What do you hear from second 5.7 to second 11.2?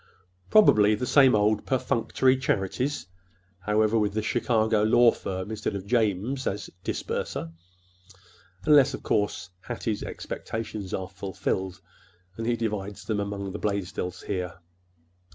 of 'James' as disburser—unless, of course, Hattie's expectations are